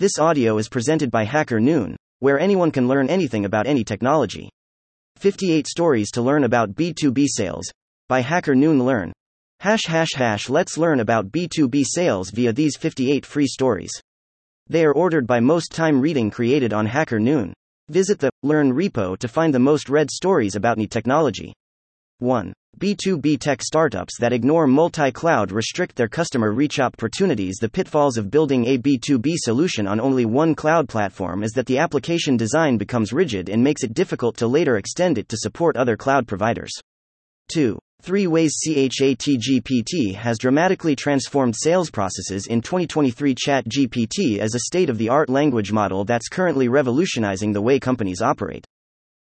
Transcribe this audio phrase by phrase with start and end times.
[0.00, 4.48] This audio is presented by Hacker Noon, where anyone can learn anything about any technology.
[5.16, 7.70] 58 stories to learn about B2B sales
[8.08, 9.12] by Hacker Noon Learn.
[9.58, 13.92] Hash hash hash let's learn about B2B sales via these 58 free stories.
[14.70, 17.52] They are ordered by most time reading created on Hacker Noon.
[17.90, 21.52] Visit the Learn repo to find the most read stories about any technology.
[22.20, 22.54] 1.
[22.80, 27.58] B2B tech startups that ignore multi cloud restrict their customer reach opportunities.
[27.60, 31.76] The pitfalls of building a B2B solution on only one cloud platform is that the
[31.76, 35.94] application design becomes rigid and makes it difficult to later extend it to support other
[35.94, 36.72] cloud providers.
[37.52, 37.78] 2.
[38.00, 43.34] Three ways ChatGPT has dramatically transformed sales processes in 2023.
[43.34, 48.22] ChatGPT is a state of the art language model that's currently revolutionizing the way companies
[48.22, 48.64] operate.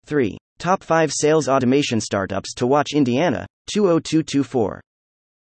[0.06, 0.38] 3.
[0.62, 4.80] Top 5 Sales Automation Startups to Watch Indiana, 20224.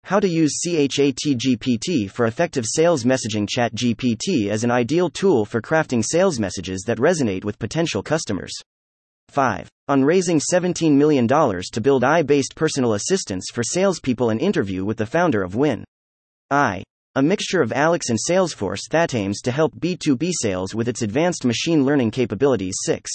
[0.04, 3.48] How to use ChatGPT for effective sales messaging.
[3.48, 8.52] ChatGPT is an ideal tool for crafting sales messages that resonate with potential customers.
[9.30, 9.68] 5.
[9.88, 14.98] On raising $17 million to build AI based personal assistants for salespeople, an interview with
[14.98, 15.82] the founder of Win.
[16.48, 16.84] I.
[17.16, 21.44] A mixture of Alex and Salesforce that aims to help B2B sales with its advanced
[21.44, 22.76] machine learning capabilities.
[22.84, 23.10] 6.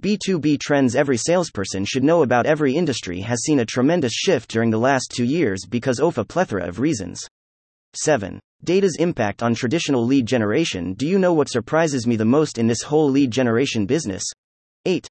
[0.00, 2.46] B2B trends every salesperson should know about.
[2.46, 6.24] Every industry has seen a tremendous shift during the last two years because of a
[6.24, 7.26] plethora of reasons.
[7.94, 8.40] 7.
[8.64, 10.94] Data's impact on traditional lead generation.
[10.94, 14.22] Do you know what surprises me the most in this whole lead generation business?
[14.84, 15.08] 8.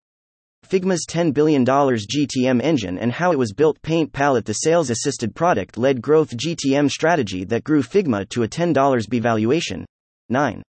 [0.67, 3.81] Figma's $10 billion GTM engine and how it was built.
[3.81, 8.47] Paint Palette, the sales assisted product led growth GTM strategy that grew Figma to a
[8.47, 9.85] $10 B valuation.
[10.29, 10.63] 9.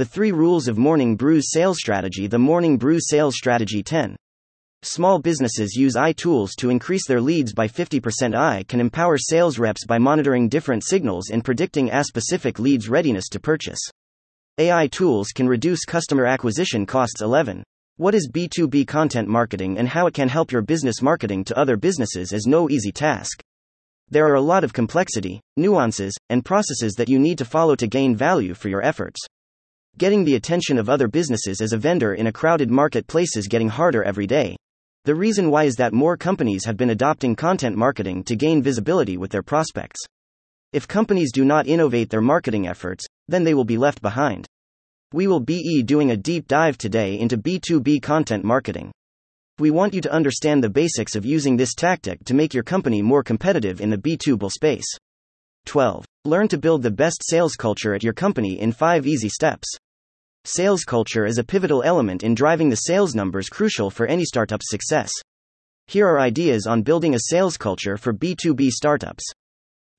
[0.00, 4.16] The Three Rules of Morning Brew's Sales Strategy The Morning Brew Sales Strategy 10.
[4.80, 8.34] Small businesses use AI tools to increase their leads by 50%.
[8.34, 13.28] AI can empower sales reps by monitoring different signals and predicting a specific lead's readiness
[13.28, 13.78] to purchase.
[14.56, 17.20] AI tools can reduce customer acquisition costs.
[17.20, 17.62] 11.
[17.98, 21.76] What is B2B content marketing and how it can help your business marketing to other
[21.76, 23.42] businesses is no easy task.
[24.08, 27.86] There are a lot of complexity, nuances, and processes that you need to follow to
[27.86, 29.20] gain value for your efforts.
[29.98, 33.68] Getting the attention of other businesses as a vendor in a crowded marketplace is getting
[33.68, 34.56] harder every day.
[35.04, 39.16] The reason why is that more companies have been adopting content marketing to gain visibility
[39.16, 40.00] with their prospects.
[40.72, 44.46] If companies do not innovate their marketing efforts, then they will be left behind.
[45.12, 48.92] We will be doing a deep dive today into B2B content marketing.
[49.58, 53.02] We want you to understand the basics of using this tactic to make your company
[53.02, 54.86] more competitive in the B2B space.
[55.66, 56.04] 12.
[56.26, 59.66] Learn to build the best sales culture at your company in 5 easy steps.
[60.44, 64.68] Sales culture is a pivotal element in driving the sales numbers crucial for any startup's
[64.68, 65.10] success.
[65.86, 69.24] Here are ideas on building a sales culture for B2B startups.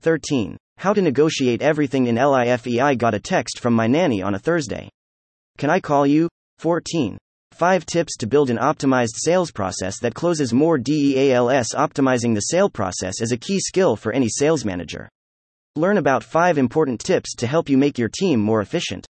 [0.02, 0.58] 13.
[0.78, 2.68] How to negotiate everything in LIFE.
[2.80, 4.92] I got a text from my nanny on a Thursday.
[5.58, 6.30] Can I call you?
[6.60, 7.18] 14.
[7.54, 11.74] 5 tips to build an optimized sales process that closes more DEALS.
[11.74, 15.10] Optimizing the sale process is a key skill for any sales manager.
[15.78, 19.08] Learn about 5 important tips to help you make your team more efficient.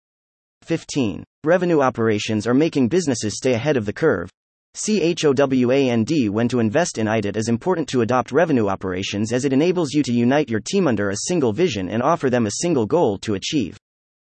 [0.62, 1.24] 15.
[1.44, 4.30] Revenue operations are making businesses stay ahead of the curve.
[4.76, 9.94] CHOWAND When to invest in IT is important to adopt revenue operations as it enables
[9.94, 13.18] you to unite your team under a single vision and offer them a single goal
[13.18, 13.76] to achieve.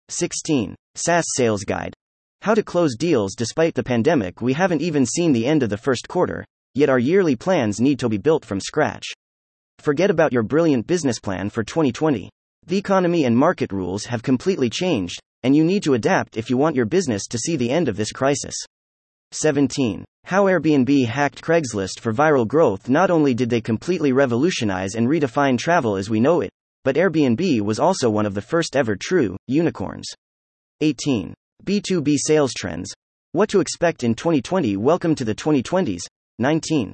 [0.08, 0.74] 16.
[0.96, 1.94] SaaS Sales Guide.
[2.42, 4.42] How to close deals despite the pandemic.
[4.42, 6.44] We haven't even seen the end of the first quarter,
[6.74, 9.04] yet our yearly plans need to be built from scratch.
[9.78, 12.30] Forget about your brilliant business plan for 2020.
[12.66, 16.56] The economy and market rules have completely changed, and you need to adapt if you
[16.56, 18.54] want your business to see the end of this crisis.
[19.32, 20.04] 17.
[20.24, 22.88] How Airbnb hacked Craigslist for viral growth.
[22.88, 26.50] Not only did they completely revolutionize and redefine travel as we know it,
[26.82, 30.08] but Airbnb was also one of the first ever true unicorns.
[30.80, 31.32] 18.
[31.64, 32.92] B2B sales trends.
[33.32, 34.76] What to expect in 2020.
[34.76, 36.02] Welcome to the 2020s.
[36.38, 36.92] 19.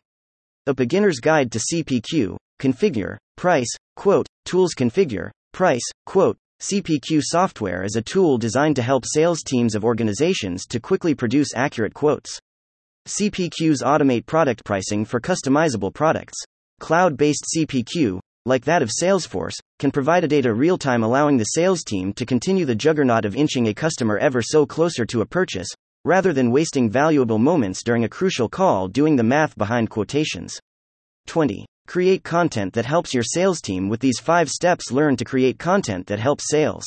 [0.66, 7.96] A beginner's guide to CPQ, configure, price, quote, tools configure, price, quote, CPQ software is
[7.96, 12.38] a tool designed to help sales teams of organizations to quickly produce accurate quotes.
[13.08, 16.38] CPQs automate product pricing for customizable products.
[16.78, 21.56] Cloud based CPQ, like that of Salesforce, can provide a data real time, allowing the
[21.56, 25.26] sales team to continue the juggernaut of inching a customer ever so closer to a
[25.26, 25.68] purchase,
[26.04, 30.60] rather than wasting valuable moments during a crucial call doing the math behind quotations.
[31.26, 31.66] 20.
[31.86, 34.92] Create content that helps your sales team with these five steps.
[34.92, 36.84] Learn to create content that helps sales.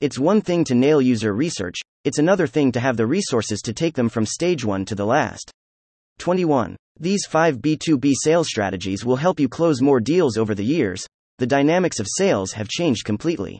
[0.00, 3.74] It's one thing to nail user research, it's another thing to have the resources to
[3.74, 5.50] take them from stage 1 to the last.
[6.18, 6.76] 21.
[6.98, 11.06] These five B2B sales strategies will help you close more deals over the years.
[11.38, 13.58] The dynamics of sales have changed completely.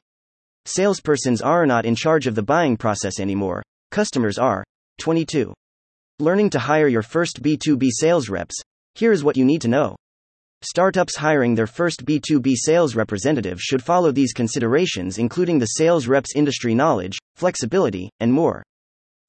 [0.67, 4.65] Salespersons are not in charge of the buying process anymore, customers are.
[4.99, 5.53] 22.
[6.19, 8.55] Learning to hire your first B2B sales reps.
[8.95, 9.97] Here's what you need to know.
[10.63, 16.35] Startups hiring their first B2B sales representative should follow these considerations, including the sales rep's
[16.37, 18.63] industry knowledge, flexibility, and more.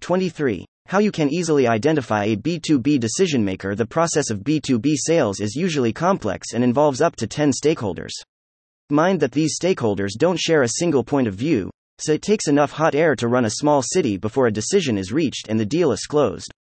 [0.02, 0.66] 23.
[0.88, 3.76] How you can easily identify a B2B decision maker.
[3.76, 8.12] The process of B2B sales is usually complex and involves up to 10 stakeholders.
[8.90, 12.74] Mind that these stakeholders don't share a single point of view, so it takes enough
[12.74, 15.94] hot air to run a small city before a decision is reached and the deal
[15.94, 16.52] is closed.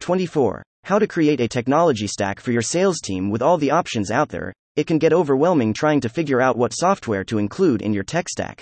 [0.00, 0.62] 24.
[0.84, 4.30] How to create a technology stack for your sales team with all the options out
[4.30, 4.52] there.
[4.74, 8.28] It can get overwhelming trying to figure out what software to include in your tech
[8.28, 8.60] stack.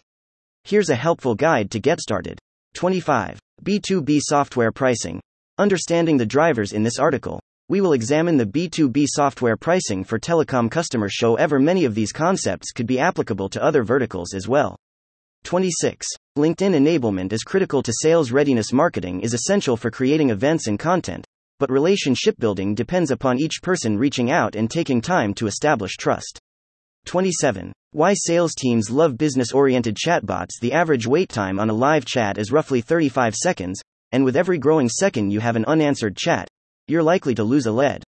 [0.64, 2.38] Here's a helpful guide to get started.
[2.74, 3.38] 25.
[3.64, 5.18] B2B software pricing.
[5.56, 7.40] Understanding the drivers in this article.
[7.70, 11.12] We will examine the B2B software pricing for telecom customers.
[11.14, 14.76] Show ever many of these concepts could be applicable to other verticals as well.
[15.44, 16.06] 26.
[16.36, 18.74] LinkedIn enablement is critical to sales readiness.
[18.74, 21.24] Marketing is essential for creating events and content,
[21.60, 26.40] but relationship building depends upon each person reaching out and taking time to establish trust.
[27.04, 27.72] 27.
[27.92, 30.58] Why sales teams love business oriented chatbots.
[30.60, 33.80] The average wait time on a live chat is roughly 35 seconds,
[34.10, 36.48] and with every growing second you have an unanswered chat,
[36.88, 38.02] you're likely to lose a lead.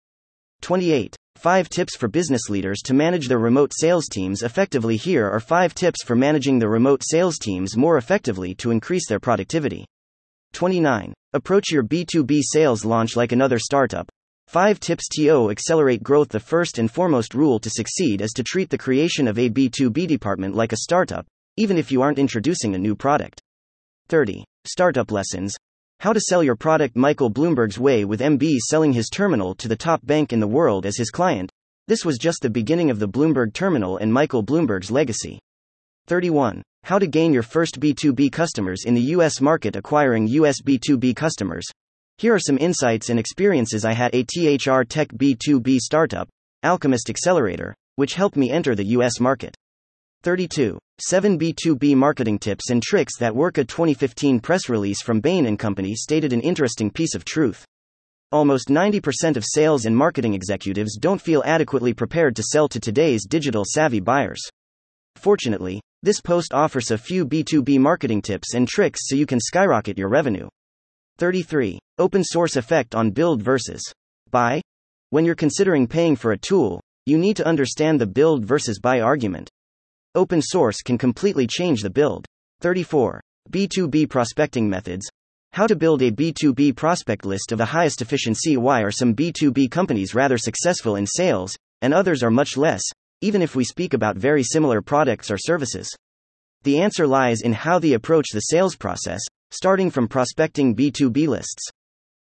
[0.62, 1.16] 28.
[1.36, 4.96] 5 tips for business leaders to manage their remote sales teams effectively.
[4.96, 9.20] Here are 5 tips for managing the remote sales teams more effectively to increase their
[9.20, 9.86] productivity.
[10.52, 11.14] 29.
[11.32, 14.10] Approach your B2B sales launch like another startup.
[14.48, 16.28] 5 tips to accelerate growth.
[16.28, 20.08] The first and foremost rule to succeed is to treat the creation of a B2B
[20.08, 21.24] department like a startup,
[21.56, 23.40] even if you aren't introducing a new product.
[24.08, 24.44] 30.
[24.66, 25.54] Startup lessons.
[26.00, 29.76] How to sell your product Michael Bloomberg's way with MB selling his terminal to the
[29.76, 31.48] top bank in the world as his client.
[31.86, 35.38] This was just the beginning of the Bloomberg terminal and Michael Bloomberg's legacy.
[36.08, 36.60] 31.
[36.82, 41.64] How to gain your first B2B customers in the US market acquiring US B2B customers.
[42.18, 46.28] Here are some insights and experiences I had a THR Tech B2B startup,
[46.62, 49.54] Alchemist Accelerator, which helped me enter the US market.
[50.22, 50.78] 32.
[50.98, 53.56] 7 B2B marketing tips and tricks that work.
[53.56, 57.64] A 2015 press release from Bain & Company stated an interesting piece of truth.
[58.32, 63.26] Almost 90% of sales and marketing executives don't feel adequately prepared to sell to today's
[63.26, 64.42] digital savvy buyers.
[65.16, 69.98] Fortunately, this post offers a few B2B marketing tips and tricks so you can skyrocket
[69.98, 70.48] your revenue.
[71.18, 71.78] 33.
[71.98, 73.82] Open source effect on build versus
[74.30, 74.62] buy.
[75.10, 79.00] When you're considering paying for a tool, you need to understand the build versus buy
[79.00, 79.50] argument.
[80.14, 82.24] Open source can completely change the build.
[82.60, 83.20] 34.
[83.50, 85.06] B2B prospecting methods.
[85.52, 88.56] How to build a B2B prospect list of the highest efficiency.
[88.56, 92.82] Why are some B2B companies rather successful in sales, and others are much less,
[93.20, 95.88] even if we speak about very similar products or services?
[96.62, 99.20] The answer lies in how they approach the sales process,
[99.50, 101.70] starting from prospecting B2B lists.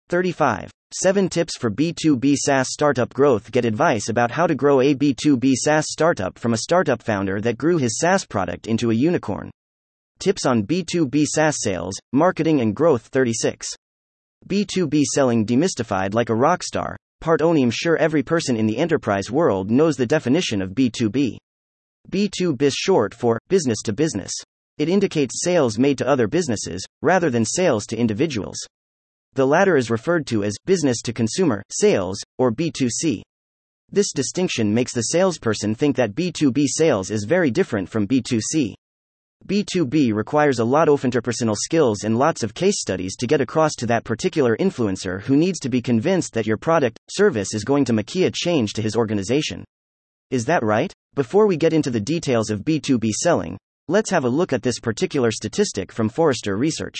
[0.08, 0.70] 35.
[0.92, 3.52] 7 tips for B2B SaaS startup growth.
[3.52, 7.58] Get advice about how to grow a B2B SaaS startup from a startup founder that
[7.58, 9.50] grew his SaaS product into a unicorn.
[10.18, 13.06] Tips on B2B SaaS sales, marketing, and growth.
[13.06, 13.68] 36.
[14.48, 18.78] B2B selling demystified like a rock star, Part only I'm sure every person in the
[18.78, 21.36] enterprise world knows the definition of B2B.
[22.10, 24.32] B2B is short for business to business.
[24.78, 28.56] It indicates sales made to other businesses, rather than sales to individuals.
[29.34, 33.20] The latter is referred to as business to consumer sales, or B2C.
[33.92, 38.72] This distinction makes the salesperson think that B2B sales is very different from B2C.
[39.46, 43.74] B2B requires a lot of interpersonal skills and lots of case studies to get across
[43.76, 47.84] to that particular influencer who needs to be convinced that your product, service is going
[47.86, 49.64] to make a change to his organization.
[50.30, 50.92] Is that right?
[51.14, 54.78] Before we get into the details of B2B selling, let's have a look at this
[54.78, 56.98] particular statistic from Forrester Research.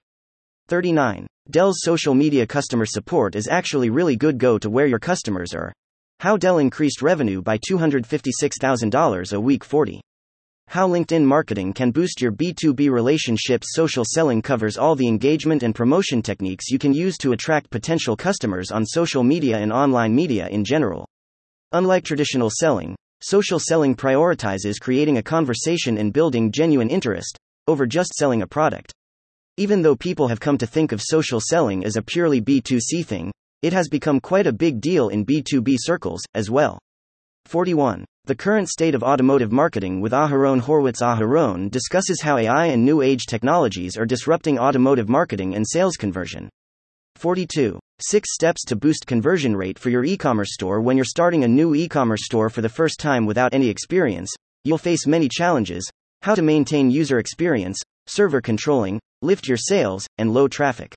[0.69, 1.27] 39.
[1.51, 4.39] Dell's social media customer support is actually really good.
[4.39, 5.71] Go to where your customers are.
[6.19, 10.01] How Dell increased revenue by $256,000 a week 40.
[10.67, 13.67] How LinkedIn marketing can boost your B2B relationships.
[13.73, 18.15] Social selling covers all the engagement and promotion techniques you can use to attract potential
[18.15, 21.07] customers on social media and online media in general.
[21.73, 28.13] Unlike traditional selling, social selling prioritizes creating a conversation and building genuine interest over just
[28.15, 28.91] selling a product.
[29.57, 33.31] Even though people have come to think of social selling as a purely B2C thing,
[33.61, 36.79] it has become quite a big deal in B2B circles as well.
[37.45, 38.03] 41.
[38.25, 43.01] The current state of automotive marketing with Aharon Horwitz Aharon discusses how AI and new
[43.01, 46.47] age technologies are disrupting automotive marketing and sales conversion.
[47.17, 47.77] 42.
[47.99, 51.75] 6 steps to boost conversion rate for your e-commerce store when you're starting a new
[51.75, 54.31] e-commerce store for the first time without any experience.
[54.63, 55.85] You'll face many challenges:
[56.21, 60.95] how to maintain user experience, server controlling, lift your sales, and low traffic.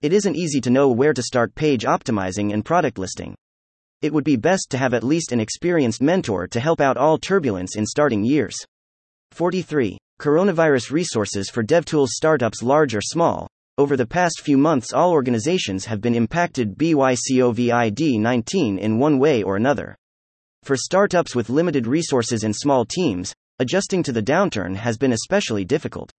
[0.00, 3.34] It isn't easy to know where to start page optimizing and product listing
[4.04, 7.16] it would be best to have at least an experienced mentor to help out all
[7.16, 8.54] turbulence in starting years.
[9.32, 9.96] 43.
[10.20, 13.48] Coronavirus resources for DevTools startups large or small.
[13.78, 19.18] Over the past few months, all organizations have been impacted by COVID 19 in one
[19.18, 19.96] way or another.
[20.64, 25.64] For startups with limited resources and small teams, adjusting to the downturn has been especially
[25.64, 26.12] difficult.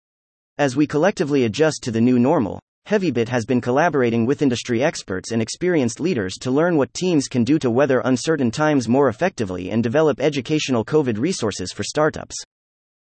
[0.57, 5.33] As we collectively adjust to the new normal, Heavybit has been collaborating with industry experts
[5.33, 9.71] and experienced leaders to learn what teams can do to weather uncertain times more effectively
[9.71, 12.37] and develop educational COVID resources for startups.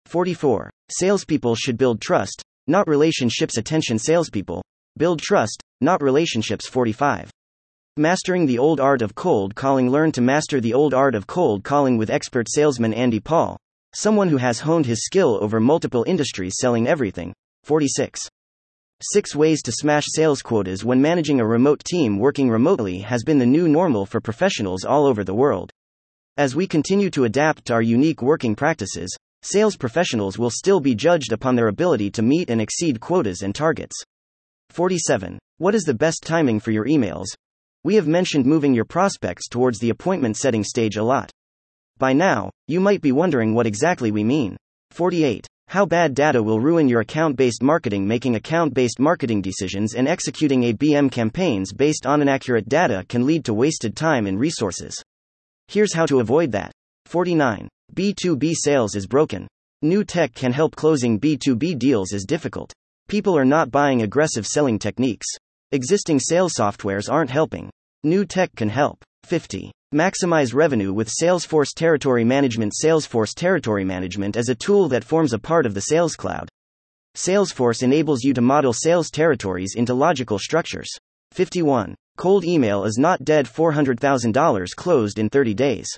[0.05, 0.71] 44.
[0.91, 3.57] Salespeople should build trust, not relationships.
[3.57, 4.63] Attention, salespeople.
[4.99, 6.69] Build trust, not relationships.
[6.69, 7.31] 45.
[7.97, 9.89] Mastering the old art of cold calling.
[9.89, 13.57] Learn to master the old art of cold calling with expert salesman Andy Paul,
[13.95, 17.33] someone who has honed his skill over multiple industries selling everything.
[17.65, 18.29] 46.
[19.03, 23.39] Six ways to smash sales quotas when managing a remote team working remotely has been
[23.39, 25.71] the new normal for professionals all over the world.
[26.37, 29.09] As we continue to adapt to our unique working practices,
[29.41, 33.55] sales professionals will still be judged upon their ability to meet and exceed quotas and
[33.55, 33.97] targets.
[34.69, 35.39] 47.
[35.57, 37.29] What is the best timing for your emails?
[37.85, 41.31] We have mentioned moving your prospects towards the appointment setting stage a lot.
[41.97, 44.59] By now, you might be wondering what exactly we mean.
[44.91, 45.47] 48.
[45.71, 48.05] How bad data will ruin your account based marketing.
[48.05, 53.45] Making account based marketing decisions and executing ABM campaigns based on inaccurate data can lead
[53.45, 55.01] to wasted time and resources.
[55.69, 56.73] Here's how to avoid that.
[57.07, 57.69] 49.
[57.95, 59.47] B2B sales is broken.
[59.81, 62.73] New tech can help closing B2B deals is difficult.
[63.07, 65.29] People are not buying aggressive selling techniques.
[65.71, 67.71] Existing sales softwares aren't helping.
[68.03, 69.05] New tech can help.
[69.23, 69.71] 50.
[69.93, 72.75] Maximize revenue with Salesforce Territory Management.
[72.81, 76.49] Salesforce Territory Management is a tool that forms a part of the Sales Cloud.
[77.17, 80.89] Salesforce enables you to model sales territories into logical structures.
[81.33, 81.97] 51.
[82.17, 83.47] Cold email is not dead.
[83.47, 85.89] $400,000 closed in 30 days.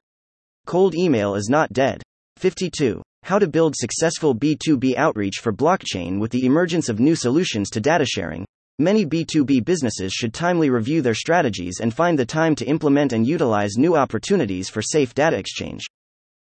[0.64, 2.02] Cold email is not dead.
[2.38, 3.02] 52.
[3.24, 7.78] How to build successful B2B outreach for blockchain with the emergence of new solutions to
[7.78, 8.46] data sharing.
[8.78, 13.26] Many B2B businesses should timely review their strategies and find the time to implement and
[13.26, 15.84] utilize new opportunities for safe data exchange.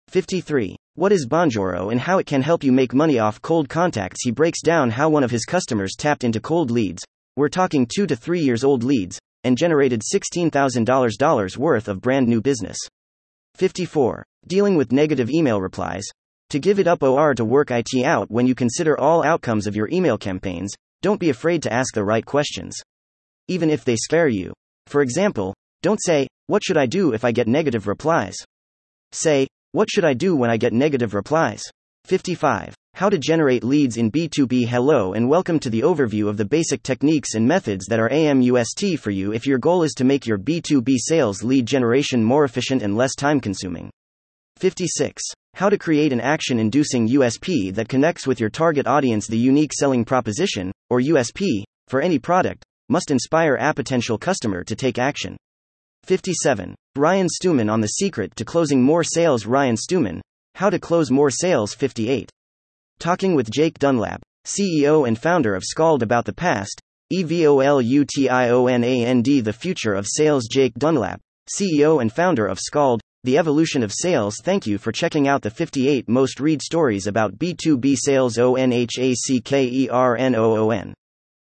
[0.09, 0.75] 53.
[0.95, 4.23] What is Bonjoro and how it can help you make money off cold contacts?
[4.23, 7.01] He breaks down how one of his customers tapped into cold leads.
[7.37, 12.41] We're talking 2 to 3 years old leads and generated $16,000 worth of brand new
[12.41, 12.77] business.
[13.55, 14.25] 54.
[14.47, 16.03] Dealing with negative email replies.
[16.49, 19.75] To give it up or to work IT out when you consider all outcomes of
[19.75, 22.75] your email campaigns, don't be afraid to ask the right questions.
[23.47, 24.53] Even if they scare you.
[24.87, 28.35] For example, don't say, What should I do if I get negative replies?
[29.11, 31.63] Say, What should I do when I get negative replies?
[32.05, 32.73] 55.
[32.95, 34.67] How to generate leads in B2B.
[34.67, 38.97] Hello and welcome to the overview of the basic techniques and methods that are AMUST
[38.97, 42.81] for you if your goal is to make your B2B sales lead generation more efficient
[42.81, 43.91] and less time consuming.
[44.57, 45.21] 56.
[45.57, 49.25] How to create an action inducing USP that connects with your target audience.
[49.25, 54.75] The unique selling proposition, or USP, for any product, must inspire a potential customer to
[54.75, 55.35] take action.
[56.03, 56.75] 57.
[56.95, 59.47] Ryan Stewman on the secret to closing more sales.
[59.47, 60.21] Ryan Stewman,
[60.53, 61.73] How to Close More Sales.
[61.73, 62.29] 58.
[62.99, 66.79] Talking with Jake Dunlap, CEO and founder of Skaled about the past,
[67.11, 70.47] EVOLUTIONAND The future of sales.
[70.47, 71.19] Jake Dunlap,
[71.51, 74.37] CEO and founder of Skaled, the evolution of sales.
[74.41, 79.33] Thank you for checking out the 58 most read stories about B2B sales ONHACKERNOON.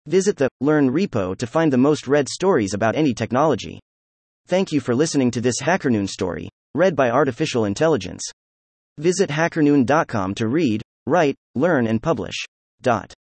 [0.06, 3.80] Visit the Learn repo to find the most read stories about any technology.
[4.46, 8.22] Thank you for listening to this HackerNoon story, read by Artificial Intelligence.
[9.00, 12.36] Visit hackerNoon.com to read, write, learn, and publish.
[12.84, 13.16] Dot.